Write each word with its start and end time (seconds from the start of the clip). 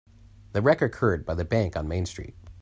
The 0.53 0.63
wreck 0.63 0.81
occurred 0.81 1.27
by 1.27 1.35
the 1.35 1.45
bank 1.45 1.75
on 1.77 1.87
Main 1.87 2.07
Street. 2.07 2.35